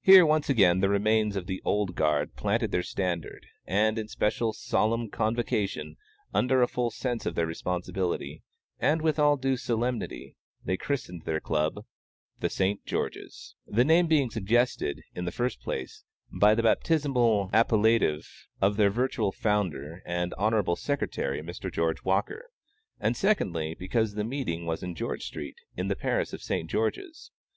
[0.00, 4.52] Here, once again, the remains of the "old guard" planted their standard, and in special,
[4.52, 5.96] solemn convocation,
[6.32, 8.44] under a full sense of their responsibility,
[8.78, 11.84] and with all due solemnity, they christened their Club
[12.38, 12.86] THE ST.
[12.86, 18.28] GEORGE'S, the name being suggested, in the first place, by the baptismal appellative
[18.60, 20.76] of their virtual founder and Hon.
[20.76, 21.72] Sec., Mr.
[21.72, 22.52] George Walker;
[23.00, 26.70] and, secondly, because the meeting was in George street, in the parish of St.
[26.70, 27.32] George's.